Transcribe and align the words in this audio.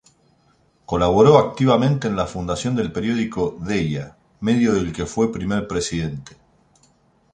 Colaboró 0.87 1.37
activamente 1.37 2.07
en 2.07 2.15
la 2.15 2.25
fundación 2.25 2.75
del 2.75 2.91
periódico 2.91 3.55
"Deia", 3.61 4.17
medio 4.39 4.73
del 4.73 4.91
que 4.93 5.05
fue 5.05 5.31
primer 5.31 5.67
presidente. 5.67 6.37